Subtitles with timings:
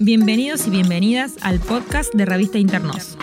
[0.00, 3.18] Bienvenidos y bienvenidas al podcast de Revista Internos.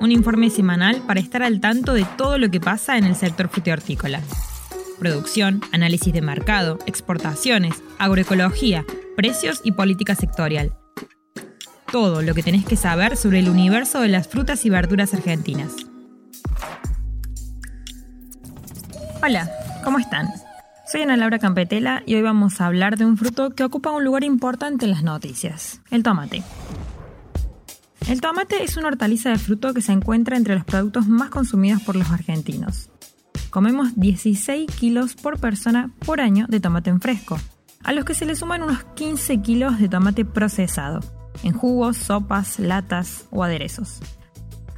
[0.00, 3.48] Un informe semanal para estar al tanto de todo lo que pasa en el sector
[3.48, 4.20] frutihortícola.
[5.00, 8.84] Producción, análisis de mercado, exportaciones, agroecología,
[9.16, 10.72] precios y política sectorial.
[11.90, 15.72] Todo lo que tenés que saber sobre el universo de las frutas y verduras argentinas.
[19.20, 19.50] Hola,
[19.82, 20.28] ¿cómo están?
[20.86, 24.04] Soy Ana Laura Campetela y hoy vamos a hablar de un fruto que ocupa un
[24.04, 26.42] lugar importante en las noticias, el tomate.
[28.06, 31.80] El tomate es una hortaliza de fruto que se encuentra entre los productos más consumidos
[31.82, 32.90] por los argentinos.
[33.48, 37.40] Comemos 16 kilos por persona por año de tomate en fresco,
[37.82, 41.00] a los que se le suman unos 15 kilos de tomate procesado,
[41.42, 44.00] en jugos, sopas, latas o aderezos.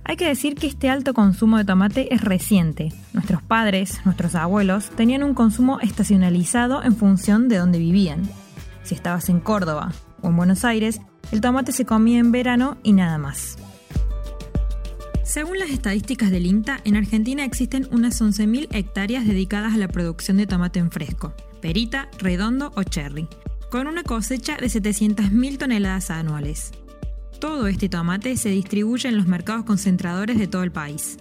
[0.08, 2.92] Hay que decir que este alto consumo de tomate es reciente.
[3.12, 8.22] Nuestros padres, nuestros abuelos, tenían un consumo estacionalizado en función de dónde vivían.
[8.84, 9.92] Si estabas en Córdoba
[10.22, 11.00] o en Buenos Aires,
[11.32, 13.58] el tomate se comía en verano y nada más.
[15.24, 20.36] Según las estadísticas del INTA, en Argentina existen unas 11.000 hectáreas dedicadas a la producción
[20.36, 23.26] de tomate en fresco, perita, redondo o cherry,
[23.72, 26.70] con una cosecha de 700.000 toneladas anuales.
[27.40, 31.18] Todo este tomate se distribuye en los mercados concentradores de todo el país.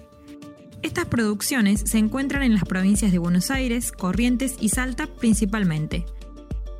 [0.82, 6.06] Estas producciones se encuentran en las provincias de Buenos Aires, Corrientes y Salta principalmente.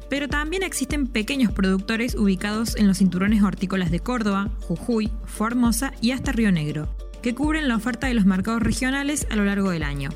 [0.10, 6.12] Pero también existen pequeños productores ubicados en los cinturones hortícolas de Córdoba, Jujuy, Formosa y
[6.12, 6.88] hasta Río Negro,
[7.22, 10.12] que cubren la oferta de los mercados regionales a lo largo del año.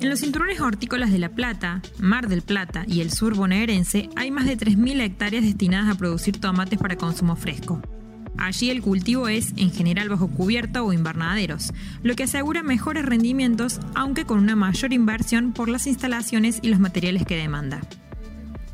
[0.00, 4.30] En los cinturones hortícolas de La Plata, Mar del Plata y el sur bonaerense hay
[4.30, 7.82] más de 3.000 hectáreas destinadas a producir tomates para consumo fresco.
[8.36, 11.72] Allí el cultivo es en general bajo cubierta o invernaderos,
[12.04, 16.78] lo que asegura mejores rendimientos aunque con una mayor inversión por las instalaciones y los
[16.78, 17.80] materiales que demanda.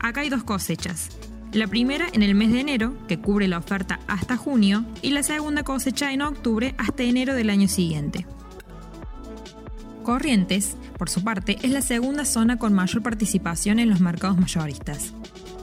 [0.01, 1.09] Acá hay dos cosechas.
[1.53, 5.23] La primera en el mes de enero, que cubre la oferta hasta junio, y la
[5.23, 8.27] segunda cosecha en octubre hasta enero del año siguiente.
[10.05, 15.15] Corrientes, por su parte, es la segunda zona con mayor participación en los mercados mayoristas.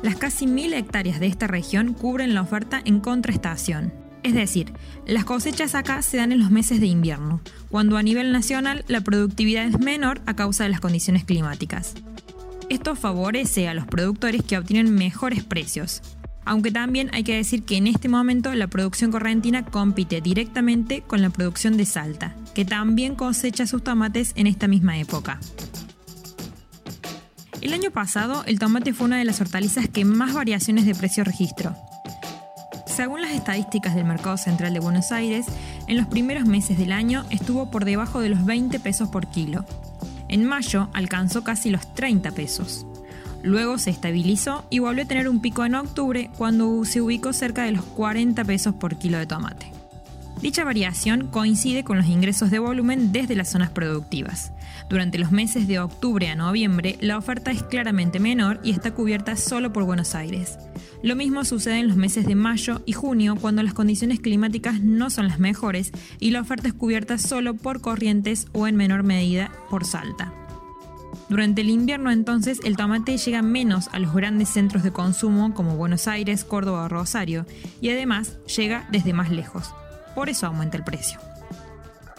[0.01, 3.93] Las casi mil hectáreas de esta región cubren la oferta en contraestación.
[4.23, 4.73] Es decir,
[5.05, 9.01] las cosechas acá se dan en los meses de invierno, cuando a nivel nacional la
[9.01, 11.93] productividad es menor a causa de las condiciones climáticas.
[12.69, 16.01] Esto favorece a los productores que obtienen mejores precios,
[16.45, 21.21] aunque también hay que decir que en este momento la producción correntina compite directamente con
[21.21, 25.39] la producción de Salta, que también cosecha sus tomates en esta misma época.
[27.61, 31.23] El año pasado, el tomate fue una de las hortalizas que más variaciones de precio
[31.23, 31.75] registró.
[32.87, 35.45] Según las estadísticas del Mercado Central de Buenos Aires,
[35.87, 39.63] en los primeros meses del año estuvo por debajo de los 20 pesos por kilo.
[40.27, 42.85] En mayo alcanzó casi los 30 pesos.
[43.43, 47.63] Luego se estabilizó y volvió a tener un pico en octubre cuando se ubicó cerca
[47.63, 49.71] de los 40 pesos por kilo de tomate.
[50.41, 54.51] Dicha variación coincide con los ingresos de volumen desde las zonas productivas.
[54.89, 59.35] Durante los meses de octubre a noviembre, la oferta es claramente menor y está cubierta
[59.35, 60.57] solo por Buenos Aires.
[61.03, 65.11] Lo mismo sucede en los meses de mayo y junio, cuando las condiciones climáticas no
[65.11, 69.51] son las mejores y la oferta es cubierta solo por Corrientes o en menor medida
[69.69, 70.40] por Salta.
[71.31, 75.77] Durante el invierno entonces el tomate llega menos a los grandes centros de consumo como
[75.77, 77.45] Buenos Aires, Córdoba o Rosario
[77.79, 79.73] y además llega desde más lejos.
[80.13, 81.21] Por eso aumenta el precio.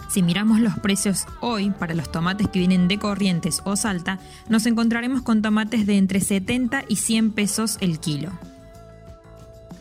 [0.09, 4.19] Si miramos los precios hoy para los tomates que vienen de Corrientes o Salta,
[4.49, 8.31] nos encontraremos con tomates de entre 70 y 100 pesos el kilo.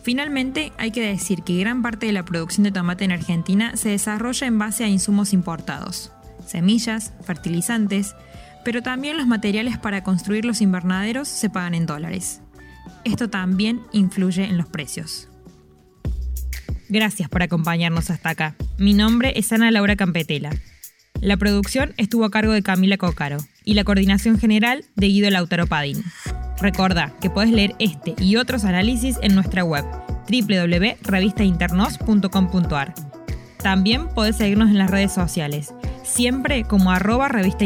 [0.03, 3.87] Finalmente, hay que decir que gran parte de la producción de tomate en Argentina se
[3.87, 6.11] desarrolla en base a insumos importados,
[6.45, 8.13] semillas, fertilizantes,
[8.63, 12.41] pero también los materiales para construir los invernaderos se pagan en dólares.
[13.03, 15.27] Esto también influye en los precios.
[16.89, 18.55] Gracias por acompañarnos hasta acá.
[18.77, 20.51] Mi nombre es Ana Laura Campetela.
[21.21, 25.67] La producción estuvo a cargo de Camila Cocaro y la coordinación general de Guido Lautaro
[25.67, 26.03] Padín.
[26.59, 29.85] Recuerda que puedes leer este y otros análisis en nuestra web
[30.29, 32.95] www.revistainternos.com.ar.
[33.61, 37.65] También podés seguirnos en las redes sociales, siempre como arroba revista